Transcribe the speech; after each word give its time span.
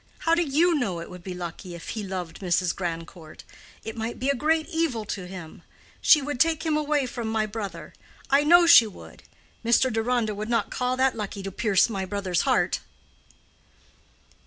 How 0.25 0.33
do 0.33 0.41
you 0.41 0.73
know 0.73 0.99
it 0.99 1.11
would 1.11 1.23
be 1.23 1.35
lucky 1.35 1.75
if 1.75 1.89
he 1.89 2.01
loved 2.01 2.39
Mrs. 2.39 2.75
Grandcourt? 2.75 3.43
It 3.83 3.95
might 3.95 4.19
be 4.19 4.29
a 4.29 4.35
great 4.35 4.67
evil 4.67 5.05
to 5.05 5.27
him. 5.27 5.61
She 6.01 6.23
would 6.23 6.39
take 6.39 6.65
him 6.65 6.75
away 6.75 7.05
from 7.05 7.27
my 7.27 7.45
brother—I 7.45 8.43
know 8.43 8.65
she 8.65 8.87
would. 8.87 9.21
Mr. 9.63 9.93
Deronda 9.93 10.33
would 10.33 10.49
not 10.49 10.71
call 10.71 10.97
that 10.97 11.15
lucky 11.15 11.43
to 11.43 11.51
pierce 11.51 11.87
my 11.87 12.03
brother's 12.05 12.41
heart." 12.49 12.79